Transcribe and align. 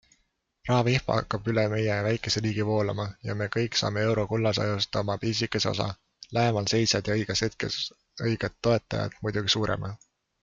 Rahavihm 0.67 1.09
hakkab 1.15 1.49
üle 1.51 1.63
meie 1.73 1.97
väikse 2.05 2.41
riigi 2.45 2.63
voolama 2.69 3.05
ja 3.29 3.35
me 3.41 3.47
kõik 3.55 3.77
saame 3.81 4.05
eurokullasajust 4.05 4.99
oma 5.01 5.17
pisikese 5.25 5.69
osa- 5.73 5.87
lähemal 6.37 6.69
seisjad 6.73 7.11
ja 7.11 7.19
õiges 7.19 7.43
hetkes 7.47 7.77
õiget 8.29 8.57
toetajad 8.69 9.19
muidugi 9.27 9.55
suurema. 9.57 9.97